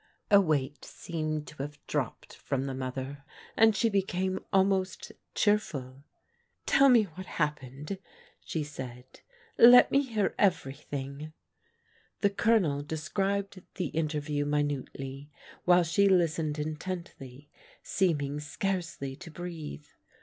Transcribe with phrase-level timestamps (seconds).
[0.31, 3.23] A weight seemed to have dropped from the mother,
[3.55, 6.03] and she became almost cheerful."
[6.65, 7.99] Tell me what hap pened,"
[8.43, 9.03] she said."
[9.73, 11.33] Let me hear everything."
[12.21, 15.29] The Colonel described the interview minutely,
[15.65, 17.51] while she listened intently,
[17.83, 19.85] seeming scarcely to breathe.